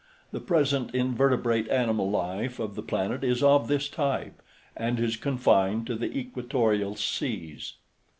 The 0.31 0.39
present 0.39 0.95
invertebrate 0.95 1.69
animal 1.69 2.09
life 2.09 2.57
of 2.57 2.73
the 2.73 2.81
planet 2.81 3.23
is 3.23 3.43
of 3.43 3.67
this 3.67 3.87
type 3.87 4.41
and 4.75 4.99
is 4.99 5.15
confined 5.15 5.85
to 5.85 5.95
the 5.95 6.17
equatorial 6.17 6.95
seas. 6.95 7.73